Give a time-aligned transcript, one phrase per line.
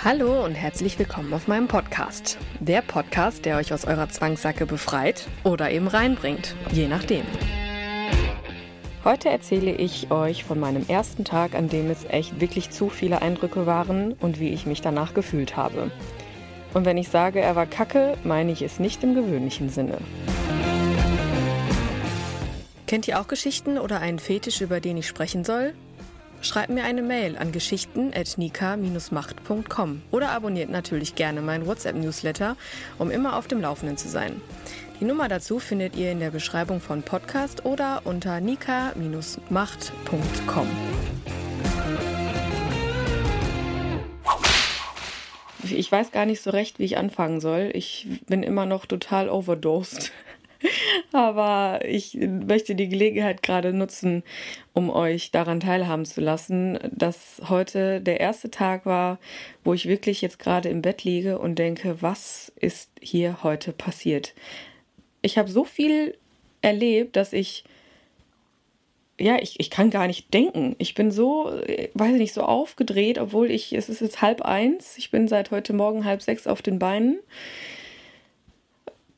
[0.00, 2.36] Hallo und herzlich willkommen auf meinem Podcast.
[2.58, 7.24] Der Podcast, der euch aus eurer Zwangssacke befreit oder eben reinbringt, je nachdem.
[9.04, 13.22] Heute erzähle ich euch von meinem ersten Tag, an dem es echt wirklich zu viele
[13.22, 15.92] Eindrücke waren und wie ich mich danach gefühlt habe.
[16.74, 19.98] Und wenn ich sage, er war kacke, meine ich es nicht im gewöhnlichen Sinne.
[22.88, 25.74] Kennt ihr auch Geschichten oder einen Fetisch, über den ich sprechen soll?
[26.42, 32.56] Schreibt mir eine Mail an geschichten.nika-macht.com oder abonniert natürlich gerne meinen WhatsApp-Newsletter,
[32.98, 34.40] um immer auf dem Laufenden zu sein.
[34.98, 40.66] Die Nummer dazu findet ihr in der Beschreibung von Podcast oder unter nika-macht.com.
[45.64, 47.70] Ich weiß gar nicht so recht, wie ich anfangen soll.
[47.72, 50.10] Ich bin immer noch total overdosed.
[51.12, 54.22] Aber ich möchte die Gelegenheit gerade nutzen,
[54.72, 59.18] um euch daran teilhaben zu lassen, dass heute der erste Tag war,
[59.64, 64.34] wo ich wirklich jetzt gerade im Bett liege und denke, was ist hier heute passiert?
[65.20, 66.16] Ich habe so viel
[66.62, 67.64] erlebt, dass ich
[69.20, 70.74] ja, ich, ich kann gar nicht denken.
[70.78, 71.44] Ich bin so,
[71.94, 74.98] weiß ich nicht, so aufgedreht, obwohl ich, es ist jetzt halb eins.
[74.98, 77.18] Ich bin seit heute Morgen halb sechs auf den Beinen.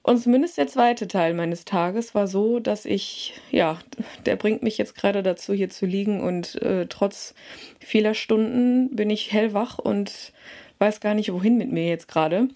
[0.05, 3.79] Und zumindest der zweite Teil meines Tages war so, dass ich, ja,
[4.27, 7.35] der bringt mich jetzt gerade dazu, hier zu liegen und äh, trotz
[7.81, 10.35] vieler Stunden bin ich hellwach und
[10.79, 12.49] weiß gar nicht, wohin mit mir jetzt gerade.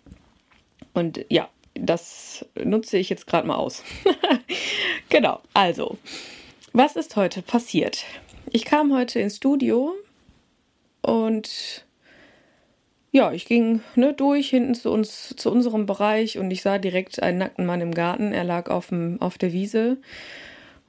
[0.93, 3.83] Und ja, das nutze ich jetzt gerade mal aus.
[5.09, 5.97] genau, also,
[6.75, 8.05] was ist heute passiert?
[8.51, 9.95] Ich kam heute ins Studio
[11.01, 11.87] und
[13.11, 17.23] ja, ich ging ne, durch hinten zu uns, zu unserem Bereich und ich sah direkt
[17.23, 18.33] einen nackten Mann im Garten.
[18.33, 19.97] Er lag auf, auf der Wiese.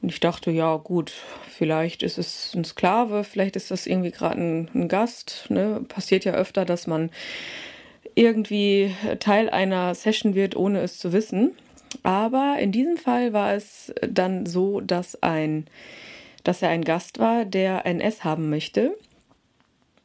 [0.01, 1.11] Und ich dachte, ja, gut,
[1.49, 5.45] vielleicht ist es ein Sklave, vielleicht ist das irgendwie gerade ein, ein, Gast.
[5.49, 5.81] Ne?
[5.87, 7.09] Passiert ja öfter, dass man
[8.15, 11.51] irgendwie Teil einer Session wird, ohne es zu wissen.
[12.03, 15.67] Aber in diesem Fall war es dann so, dass ein,
[16.43, 18.95] dass er ein Gast war, der NS haben möchte.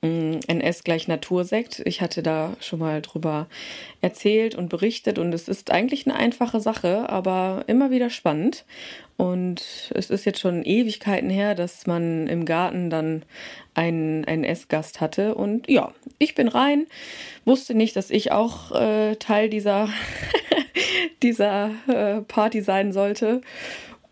[0.05, 1.83] NS gleich Natursekt.
[1.85, 3.47] Ich hatte da schon mal drüber
[4.01, 8.65] erzählt und berichtet und es ist eigentlich eine einfache Sache, aber immer wieder spannend.
[9.17, 13.23] Und es ist jetzt schon Ewigkeiten her, dass man im Garten dann
[13.75, 15.37] einen NS-Gast hatte.
[15.37, 16.87] Und ja, ich bin rein,
[17.45, 19.89] wusste nicht, dass ich auch äh, Teil dieser,
[21.23, 23.41] dieser äh, Party sein sollte.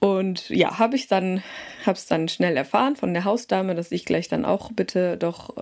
[0.02, 1.44] Und ja, habe ich dann,
[1.86, 5.54] habe es dann schnell erfahren von der Hausdame, dass ich gleich dann auch bitte doch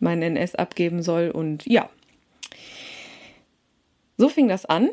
[0.00, 1.30] mein NS abgeben soll.
[1.30, 1.88] Und ja,
[4.18, 4.90] so fing das an.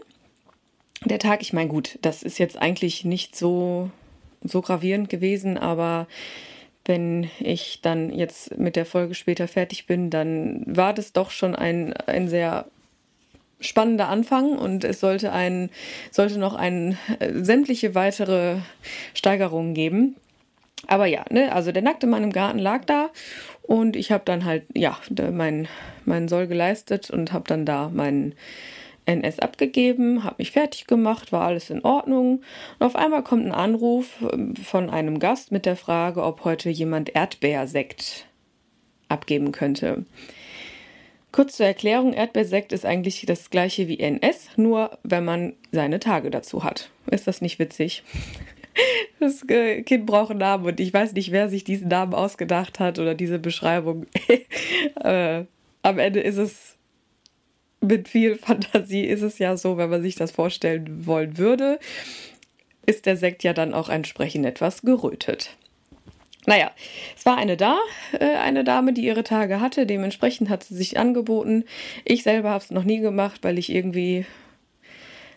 [1.04, 3.92] Der Tag, ich meine, gut, das ist jetzt eigentlich nicht so,
[4.42, 6.08] so gravierend gewesen, aber
[6.86, 11.56] wenn ich dann jetzt mit der Folge später fertig bin, dann war das doch schon
[11.56, 12.68] ein, ein sehr
[13.60, 15.70] spannender Anfang und es sollte ein,
[16.12, 18.58] sollte noch ein, äh, sämtliche weitere
[19.14, 20.16] Steigerungen geben.
[20.86, 23.10] Aber ja, ne, also der nackte Mann im Garten lag da
[23.64, 24.98] und ich habe dann halt, ja,
[25.32, 25.68] mein,
[26.06, 28.36] mein Soll geleistet und habe dann da meinen
[29.08, 32.42] NS abgegeben, habe mich fertig gemacht, war alles in Ordnung.
[32.78, 36.70] Und auf einmal kommt ein Anruf ähm, von einem Gast mit der Frage, ob heute
[36.70, 38.26] jemand Erdbeersekt
[39.08, 40.06] abgeben könnte.
[41.32, 46.32] Kurz zur Erklärung, Erdbeersekt ist eigentlich das gleiche wie NS, nur wenn man seine Tage
[46.32, 46.90] dazu hat.
[47.12, 48.04] Ist das nicht witzig?
[49.20, 52.80] Das äh, Kind braucht einen Namen und ich weiß nicht, wer sich diesen Namen ausgedacht
[52.80, 54.06] hat oder diese Beschreibung.
[55.04, 55.46] äh,
[55.82, 56.78] am Ende ist es
[57.82, 61.80] mit viel Fantasie ist es ja so, wenn man sich das vorstellen wollen würde,
[62.86, 65.58] ist der Sekt ja dann auch entsprechend etwas gerötet.
[66.48, 66.72] Naja,
[67.16, 67.78] es war eine da,
[68.18, 69.86] äh, eine Dame, die ihre Tage hatte.
[69.86, 71.66] Dementsprechend hat sie sich angeboten.
[72.06, 74.26] Ich selber habe es noch nie gemacht, weil ich irgendwie,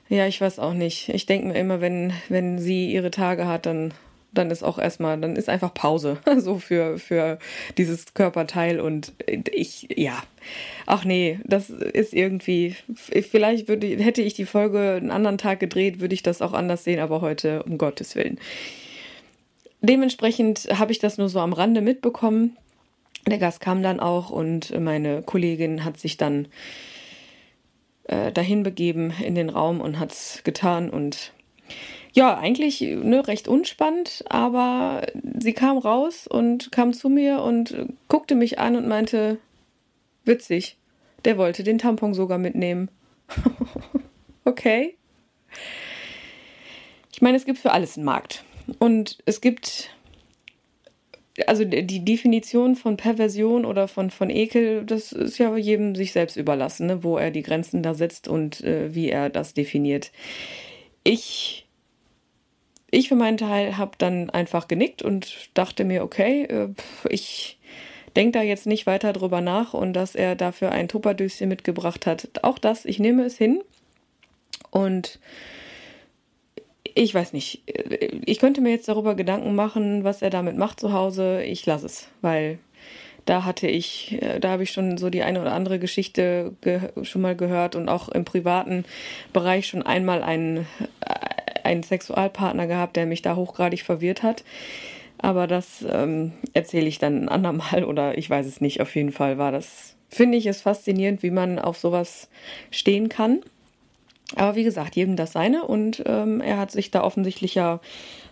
[0.09, 1.09] ja, ich weiß auch nicht.
[1.09, 3.93] Ich denke mir immer, wenn, wenn sie ihre Tage hat, dann,
[4.33, 7.41] dann ist auch erstmal, dann ist einfach Pause, so für, für
[7.77, 8.79] dieses Körperteil.
[8.79, 9.12] Und
[9.53, 10.23] ich, ja,
[10.87, 15.99] ach nee, das ist irgendwie, vielleicht würde, hätte ich die Folge einen anderen Tag gedreht,
[15.99, 18.39] würde ich das auch anders sehen, aber heute, um Gottes Willen.
[19.82, 22.56] Dementsprechend habe ich das nur so am Rande mitbekommen.
[23.27, 26.49] der Gast kam dann auch und meine Kollegin hat sich dann
[28.05, 31.32] äh, dahin begeben in den Raum und hat es getan und
[32.12, 35.06] ja, eigentlich ne, recht unspannend, aber
[35.38, 39.38] sie kam raus und kam zu mir und guckte mich an und meinte,
[40.25, 40.76] witzig,
[41.25, 42.91] der wollte den Tampon sogar mitnehmen.
[44.44, 44.97] okay.
[47.12, 48.44] Ich meine, es gibt für alles einen Markt.
[48.79, 49.91] Und es gibt,
[51.47, 56.37] also die Definition von Perversion oder von, von Ekel, das ist ja jedem sich selbst
[56.37, 57.03] überlassen, ne?
[57.03, 60.13] wo er die Grenzen da setzt und äh, wie er das definiert.
[61.05, 61.67] Ich
[62.91, 66.69] ich für meinen Teil habe dann einfach genickt und dachte mir, okay, äh,
[67.09, 67.59] ich
[68.17, 72.29] denke da jetzt nicht weiter drüber nach und dass er dafür ein Tupperdöschen mitgebracht hat.
[72.43, 73.63] Auch das, ich nehme es hin
[74.71, 75.21] und
[76.95, 77.63] ich weiß nicht.
[78.25, 81.43] Ich könnte mir jetzt darüber Gedanken machen, was er damit macht zu Hause.
[81.43, 82.59] Ich lasse es, weil
[83.25, 86.53] da hatte ich, äh, da habe ich schon so die eine oder andere Geschichte
[87.03, 88.85] schon mal gehört und auch im privaten
[89.33, 90.67] Bereich schon einmal einen,
[91.63, 94.45] einen Sexualpartner gehabt, der mich da hochgradig verwirrt hat.
[95.19, 98.81] Aber das ähm, erzähle ich dann ein andermal oder ich weiß es nicht.
[98.81, 102.29] Auf jeden Fall war das, finde ich es faszinierend, wie man auf sowas
[102.71, 103.41] stehen kann.
[104.37, 107.81] Aber wie gesagt, jedem das seine und ähm, er hat sich da offensichtlich ja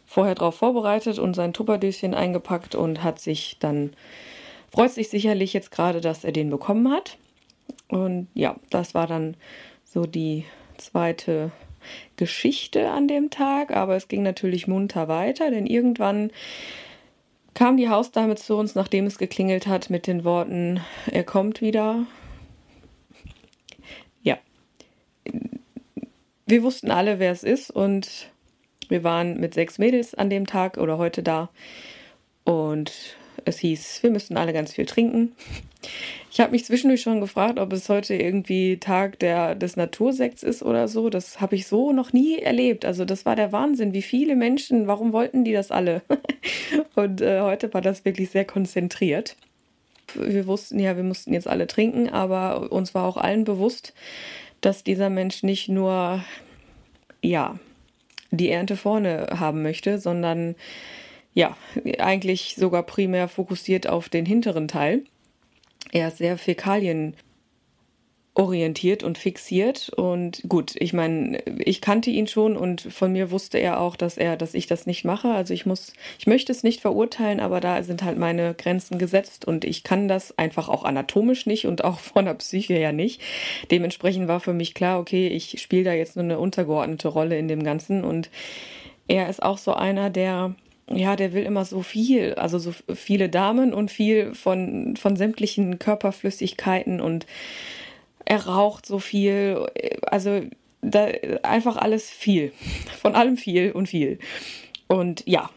[0.07, 3.93] vorher drauf vorbereitet und sein Tupperdöschen eingepackt und hat sich dann,
[4.71, 7.19] freut sich sicherlich jetzt gerade, dass er den bekommen hat.
[7.89, 9.37] Und ja, das war dann
[9.85, 10.45] so die
[10.77, 11.51] zweite
[12.17, 16.31] Geschichte an dem Tag, aber es ging natürlich munter weiter, denn irgendwann
[17.55, 20.81] kam die Hausdame zu uns, nachdem es geklingelt hat, mit den Worten,
[21.11, 22.07] er kommt wieder.
[24.23, 24.39] Ja.
[26.49, 28.31] Wir wussten alle, wer es ist und
[28.89, 31.51] wir waren mit sechs Mädels an dem Tag oder heute da
[32.45, 32.91] und
[33.45, 35.33] es hieß, wir müssten alle ganz viel trinken.
[36.33, 40.63] Ich habe mich zwischendurch schon gefragt, ob es heute irgendwie Tag der, des Natursekts ist
[40.63, 41.11] oder so.
[41.11, 42.87] Das habe ich so noch nie erlebt.
[42.87, 46.01] Also das war der Wahnsinn, wie viele Menschen, warum wollten die das alle?
[46.95, 49.37] Und äh, heute war das wirklich sehr konzentriert.
[50.15, 53.93] Wir wussten ja, wir mussten jetzt alle trinken, aber uns war auch allen bewusst,
[54.61, 56.23] dass dieser Mensch nicht nur,
[57.23, 57.59] ja,
[58.31, 60.55] die Ernte vorne haben möchte, sondern
[61.35, 61.57] ja,
[61.99, 65.05] eigentlich sogar primär fokussiert auf den hinteren Teil.
[65.93, 67.15] Er ist sehr Fäkalien
[68.39, 73.59] orientiert und fixiert und gut, ich meine, ich kannte ihn schon und von mir wusste
[73.59, 75.29] er auch, dass er, dass ich das nicht mache.
[75.33, 79.45] Also ich muss, ich möchte es nicht verurteilen, aber da sind halt meine Grenzen gesetzt
[79.45, 83.21] und ich kann das einfach auch anatomisch nicht und auch von der Psyche her nicht.
[83.73, 87.49] Dementsprechend war für mich klar, okay, ich spiele da jetzt nur eine untergeordnete Rolle in
[87.49, 88.31] dem Ganzen und
[89.09, 90.55] er ist auch so einer, der
[90.91, 95.79] ja, der will immer so viel, also so viele Damen und viel von, von sämtlichen
[95.79, 97.27] Körperflüssigkeiten und
[98.29, 99.67] er raucht so viel,
[100.03, 100.43] also
[100.83, 101.07] da
[101.43, 102.53] einfach alles viel,
[103.01, 104.19] von allem viel und viel.
[104.87, 105.49] Und ja,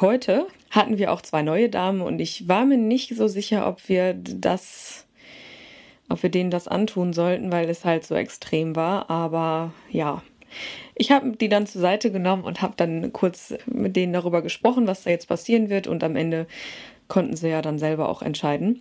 [0.00, 3.90] heute hatten wir auch zwei neue Damen und ich war mir nicht so sicher, ob
[3.90, 5.06] wir das,
[6.08, 10.22] ob wir denen das antun sollten, weil es halt so extrem war, aber ja.
[10.94, 14.86] Ich habe die dann zur Seite genommen und habe dann kurz mit denen darüber gesprochen,
[14.86, 15.86] was da jetzt passieren wird.
[15.86, 16.46] Und am Ende
[17.06, 18.80] konnten sie ja dann selber auch entscheiden.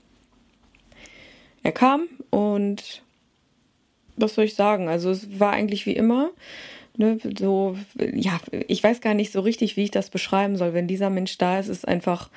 [1.62, 3.04] Er kam und
[4.18, 4.90] was soll ich sagen?
[4.90, 6.32] Also es war eigentlich wie immer.
[6.98, 10.74] Ne, so, ja, ich weiß gar nicht so richtig, wie ich das beschreiben soll.
[10.74, 12.30] Wenn dieser Mensch da ist, ist einfach,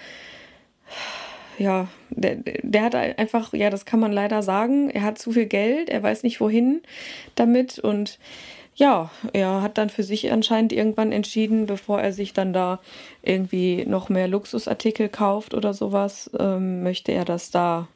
[1.59, 5.47] ja, der, der hat einfach, ja, das kann man leider sagen, er hat zu viel
[5.47, 6.83] Geld, er weiß nicht wohin
[7.37, 8.19] damit und
[8.75, 12.81] ja, er hat dann für sich anscheinend irgendwann entschieden, bevor er sich dann da
[13.23, 17.89] irgendwie noch mehr Luxusartikel kauft oder sowas, ähm, möchte er das da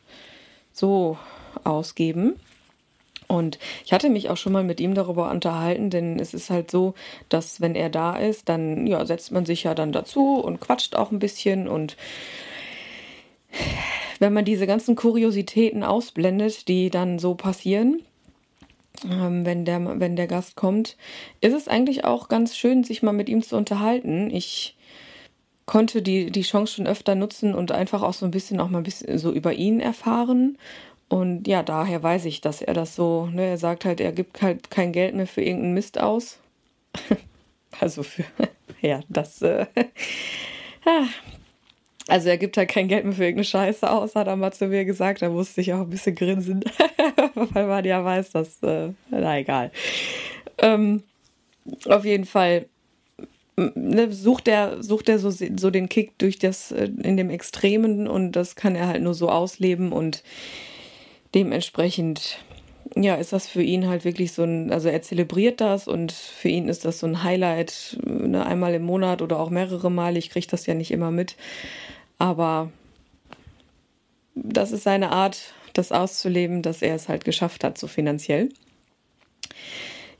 [0.72, 1.16] so
[1.62, 2.34] ausgeben.
[3.26, 6.70] Und ich hatte mich auch schon mal mit ihm darüber unterhalten, denn es ist halt
[6.70, 6.94] so,
[7.28, 10.94] dass wenn er da ist, dann ja, setzt man sich ja dann dazu und quatscht
[10.94, 11.96] auch ein bisschen und
[14.18, 18.02] wenn man diese ganzen Kuriositäten ausblendet, die dann so passieren,
[19.10, 20.96] ähm, wenn, der, wenn der Gast kommt,
[21.40, 24.30] ist es eigentlich auch ganz schön, sich mal mit ihm zu unterhalten.
[24.30, 24.76] Ich
[25.66, 28.78] konnte die, die Chance schon öfter nutzen und einfach auch so ein bisschen auch mal
[28.78, 30.58] ein bisschen so über ihn erfahren.
[31.08, 34.42] Und ja, daher weiß ich, dass er das so, ne, er sagt halt, er gibt
[34.42, 36.38] halt kein Geld mehr für irgendeinen Mist aus.
[37.80, 38.24] also für,
[38.80, 39.66] ja, das, äh,
[40.86, 41.06] ah,
[42.08, 44.66] also er gibt halt kein Geld mehr für irgendeine Scheiße aus, hat er mal zu
[44.66, 45.22] mir gesagt.
[45.22, 46.64] Da musste ich auch ein bisschen grinsen,
[47.34, 49.70] weil man ja weiß, dass, äh, na egal.
[50.58, 51.02] Ähm,
[51.86, 52.66] auf jeden Fall
[53.56, 58.08] ne, sucht er sucht er so, so den Kick durch das äh, in dem Extremen
[58.08, 60.22] und das kann er halt nur so ausleben und
[61.34, 62.38] dementsprechend
[62.96, 66.48] ja, ist das für ihn halt wirklich so ein, also er zelebriert das und für
[66.48, 70.16] ihn ist das so ein Highlight, ne, einmal im Monat oder auch mehrere Mal.
[70.16, 71.36] Ich kriege das ja nicht immer mit.
[72.18, 72.70] Aber
[74.34, 78.50] das ist seine Art, das auszuleben, dass er es halt geschafft hat, so finanziell.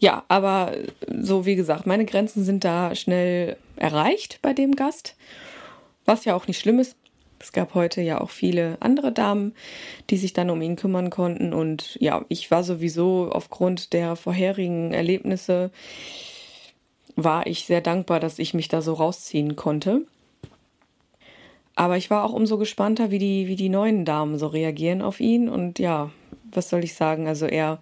[0.00, 0.74] Ja, aber
[1.08, 5.16] so wie gesagt, meine Grenzen sind da schnell erreicht bei dem Gast,
[6.04, 6.96] was ja auch nicht schlimm ist.
[7.44, 9.54] Es gab heute ja auch viele andere Damen,
[10.08, 11.52] die sich dann um ihn kümmern konnten.
[11.52, 15.70] Und ja, ich war sowieso aufgrund der vorherigen Erlebnisse,
[17.16, 20.06] war ich sehr dankbar, dass ich mich da so rausziehen konnte.
[21.74, 25.20] Aber ich war auch umso gespannter, wie die, wie die neuen Damen so reagieren auf
[25.20, 25.50] ihn.
[25.50, 26.10] Und ja,
[26.50, 27.28] was soll ich sagen?
[27.28, 27.78] Also er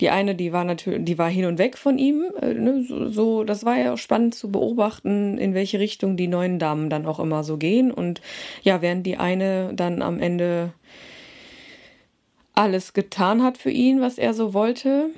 [0.00, 2.24] die eine, die war natürlich, die war hin und weg von ihm.
[2.40, 6.58] Äh, ne, so, das war ja auch spannend zu beobachten, in welche Richtung die neuen
[6.58, 7.90] Damen dann auch immer so gehen.
[7.90, 8.20] Und
[8.62, 10.72] ja, während die eine dann am Ende
[12.54, 15.10] alles getan hat für ihn, was er so wollte,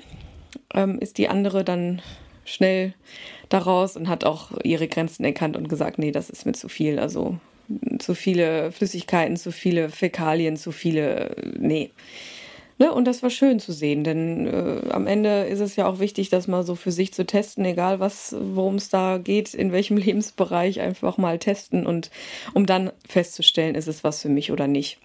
[0.73, 2.01] ähm, ist die andere dann
[2.45, 2.93] schnell
[3.49, 6.99] daraus und hat auch ihre Grenzen erkannt und gesagt, nee, das ist mir zu viel.
[6.99, 7.37] Also
[7.99, 11.91] zu viele Flüssigkeiten, zu viele Fäkalien, zu viele, nee.
[12.81, 12.91] Ne?
[12.91, 16.29] Und das war schön zu sehen, denn äh, am Ende ist es ja auch wichtig,
[16.29, 19.97] das mal so für sich zu testen, egal was, worum es da geht, in welchem
[20.05, 22.09] Lebensbereich, einfach mal testen und
[22.55, 24.97] um dann festzustellen, ist es was für mich oder nicht.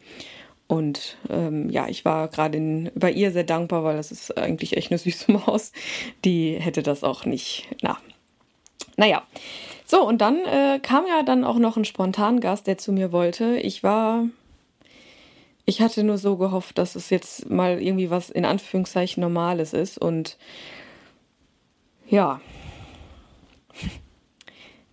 [0.69, 4.91] Und ähm, ja, ich war gerade bei ihr sehr dankbar, weil das ist eigentlich echt
[4.91, 5.73] eine süße Maus.
[6.25, 7.69] Die hätte das auch nicht.
[7.83, 7.99] Na,
[8.97, 9.23] naja.
[9.85, 13.59] So, und dann äh, kam ja dann auch noch ein Spontangast, der zu mir wollte.
[13.59, 14.25] Ich war
[15.67, 19.99] ich hatte nur so gehofft, dass es jetzt mal irgendwie was in Anführungszeichen Normales ist
[19.99, 20.39] und
[22.09, 22.41] ja.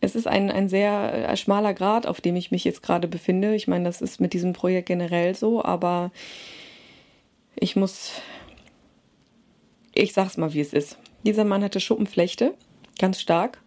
[0.05, 3.55] Es ist ein, ein sehr äh, schmaler Grad, auf dem ich mich jetzt gerade befinde.
[3.55, 6.11] Ich meine, das ist mit diesem Projekt generell so, aber
[7.55, 8.11] ich muss,
[9.93, 10.97] ich sag's mal, wie es ist.
[11.25, 12.53] Dieser Mann hatte Schuppenflechte,
[12.99, 13.61] ganz stark.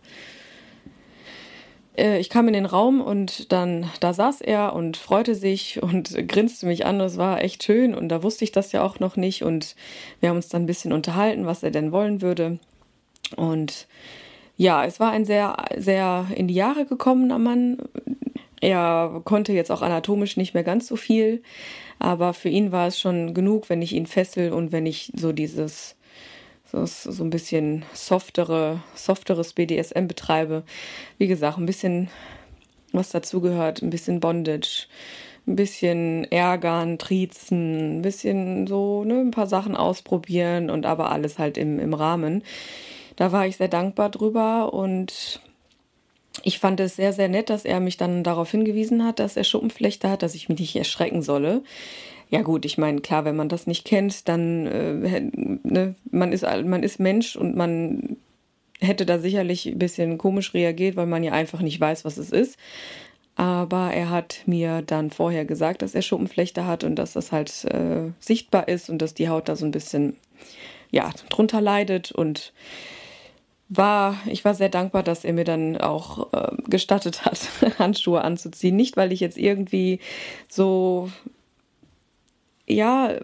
[1.97, 6.15] Äh, ich kam in den Raum und dann, da saß er und freute sich und
[6.29, 6.99] grinste mich an.
[6.99, 9.75] Das war echt schön und da wusste ich das ja auch noch nicht und
[10.21, 12.59] wir haben uns dann ein bisschen unterhalten, was er denn wollen würde.
[13.37, 13.89] Und
[14.57, 17.79] ja, es war ein sehr, sehr in die Jahre gekommener Mann.
[18.61, 21.43] Er konnte jetzt auch anatomisch nicht mehr ganz so viel,
[21.99, 25.33] aber für ihn war es schon genug, wenn ich ihn fessel und wenn ich so
[25.33, 25.96] dieses
[26.85, 30.65] so, ein bisschen softere, softeres BDSM betreibe.
[31.17, 32.11] Wie gesagt, ein bisschen
[32.93, 34.87] was dazugehört, ein bisschen Bondage,
[35.47, 41.39] ein bisschen ärgern, triezen, ein bisschen so, ne, ein paar Sachen ausprobieren und aber alles
[41.39, 42.43] halt im, im Rahmen.
[43.15, 45.41] Da war ich sehr dankbar drüber und
[46.43, 49.45] ich fand es sehr, sehr nett, dass er mich dann darauf hingewiesen hat, dass er
[49.45, 51.63] Schuppenflechte hat, dass ich mich nicht erschrecken solle.
[52.31, 55.31] Ja gut, ich meine, klar, wenn man das nicht kennt, dann äh,
[55.63, 58.17] ne, man ist man ist Mensch und man
[58.81, 62.31] hätte da sicherlich ein bisschen komisch reagiert, weil man ja einfach nicht weiß, was es
[62.31, 62.59] ist.
[63.37, 67.65] Aber er hat mir dann vorher gesagt, dass er Schuppenflechte hat und dass das halt
[67.67, 70.17] äh, sichtbar ist und dass die Haut da so ein bisschen
[70.91, 72.53] ja drunter leidet und
[73.69, 77.39] war, ich war sehr dankbar, dass er mir dann auch äh, gestattet hat,
[77.79, 78.77] Handschuhe anzuziehen.
[78.77, 80.01] Nicht, weil ich jetzt irgendwie
[80.49, 81.11] so
[82.67, 83.15] ja,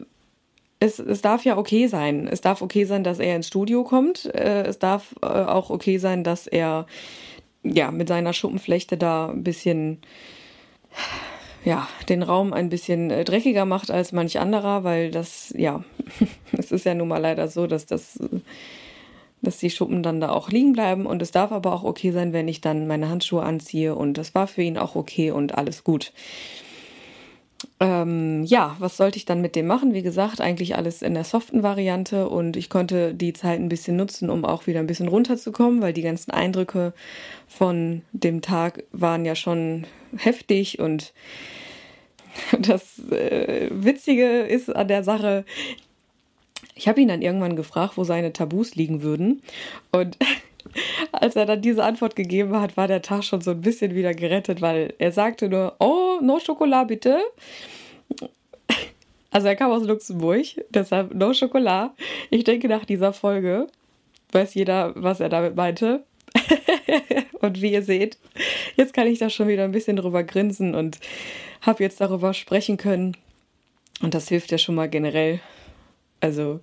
[0.81, 2.27] es, es darf ja okay sein.
[2.27, 4.27] Es darf okay sein, dass er ins Studio kommt.
[4.35, 6.87] Äh, es darf äh, auch okay sein, dass er
[7.63, 10.01] ja mit seiner Schuppenflechte da ein bisschen
[11.65, 15.85] ja, den Raum ein bisschen äh, dreckiger macht als manch anderer, weil das, ja,
[16.53, 18.19] es ist ja nun mal leider so, dass das,
[19.43, 22.33] dass die Schuppen dann da auch liegen bleiben und es darf aber auch okay sein,
[22.33, 25.85] wenn ich dann meine Handschuhe anziehe und das war für ihn auch okay und alles
[25.85, 26.13] gut.
[27.81, 29.95] Ähm, ja, was sollte ich dann mit dem machen?
[29.95, 33.97] Wie gesagt, eigentlich alles in der soften Variante und ich konnte die Zeit ein bisschen
[33.97, 36.93] nutzen, um auch wieder ein bisschen runterzukommen, weil die ganzen Eindrücke
[37.49, 41.13] von dem Tag waren ja schon heftig und
[42.59, 45.45] das äh, Witzige ist an der Sache,
[46.75, 49.43] ich habe ihn dann irgendwann gefragt, wo seine Tabus liegen würden
[49.91, 50.17] und
[51.13, 54.15] als er dann diese Antwort gegeben hat, war der Tag schon so ein bisschen wieder
[54.15, 57.21] gerettet, weil er sagte nur, oh, no Schokolade bitte.
[59.31, 61.93] Also er kam aus Luxemburg, deshalb no Schokolade.
[62.31, 63.67] Ich denke, nach dieser Folge
[64.33, 66.05] weiß jeder, was er damit meinte.
[67.41, 68.19] und wie ihr seht,
[68.77, 70.99] jetzt kann ich da schon wieder ein bisschen drüber grinsen und
[71.61, 73.17] habe jetzt darüber sprechen können.
[74.01, 75.41] Und das hilft ja schon mal generell.
[76.21, 76.61] Also,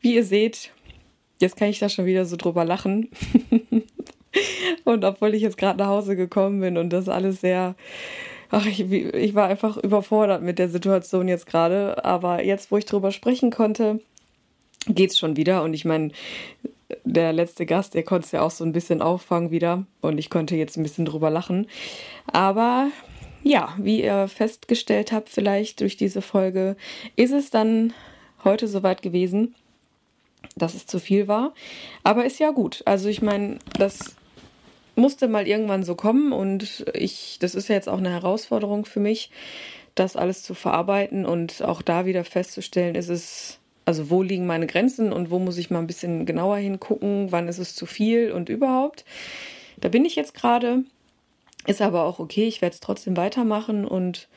[0.00, 0.70] wie ihr seht,
[1.44, 3.10] Jetzt kann ich da schon wieder so drüber lachen.
[4.84, 7.76] Und obwohl ich jetzt gerade nach Hause gekommen bin und das alles sehr
[8.50, 12.04] ach, ich, ich war einfach überfordert mit der Situation jetzt gerade.
[12.04, 14.00] Aber jetzt, wo ich drüber sprechen konnte,
[14.86, 15.62] geht's schon wieder.
[15.62, 16.10] Und ich meine,
[17.04, 19.86] der letzte Gast, der konnte es ja auch so ein bisschen auffangen wieder.
[20.00, 21.66] Und ich konnte jetzt ein bisschen drüber lachen.
[22.32, 22.88] Aber
[23.42, 26.76] ja, wie ihr festgestellt habt, vielleicht durch diese Folge,
[27.16, 27.92] ist es dann
[28.44, 29.54] heute soweit gewesen,
[30.56, 31.52] dass es zu viel war.
[32.02, 32.82] Aber ist ja gut.
[32.84, 34.16] Also ich meine, das
[34.96, 39.00] musste mal irgendwann so kommen und ich, das ist ja jetzt auch eine Herausforderung für
[39.00, 39.30] mich,
[39.94, 44.66] das alles zu verarbeiten und auch da wieder festzustellen, ist es, also wo liegen meine
[44.66, 48.32] Grenzen und wo muss ich mal ein bisschen genauer hingucken, wann ist es zu viel
[48.32, 49.04] und überhaupt.
[49.80, 50.84] Da bin ich jetzt gerade,
[51.66, 54.28] ist aber auch okay, ich werde es trotzdem weitermachen und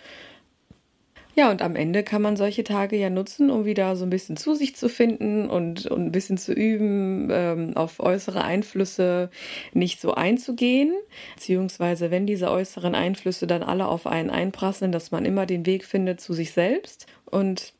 [1.37, 4.37] ja, und am Ende kann man solche Tage ja nutzen, um wieder so ein bisschen
[4.37, 9.29] zu sich zu finden und, und ein bisschen zu üben, ähm, auf äußere Einflüsse
[9.71, 10.93] nicht so einzugehen.
[11.35, 15.85] Beziehungsweise, wenn diese äußeren Einflüsse dann alle auf einen einprasseln, dass man immer den Weg
[15.85, 17.73] findet zu sich selbst und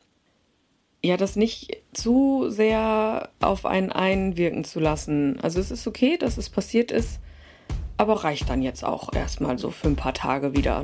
[1.04, 5.40] ja, das nicht zu sehr auf einen einwirken zu lassen.
[5.42, 7.20] Also es ist okay, dass es passiert ist,
[7.98, 10.84] aber reicht dann jetzt auch erstmal so für ein paar Tage wieder.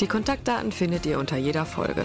[0.00, 2.04] Die Kontaktdaten findet ihr unter jeder Folge.